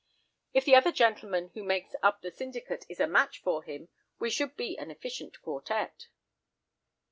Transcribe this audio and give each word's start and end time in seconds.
"If 0.51 0.65
the 0.65 0.73
other 0.73 0.91
gentleman 0.91 1.51
who 1.53 1.61
makes 1.63 1.93
up 2.01 2.23
the 2.23 2.31
syndicate 2.31 2.87
is 2.89 2.99
a 2.99 3.05
match 3.05 3.37
for 3.37 3.61
him, 3.61 3.87
we 4.17 4.31
should 4.31 4.57
be 4.57 4.75
an 4.79 4.89
efficient 4.89 5.39
quartette." 5.43 6.07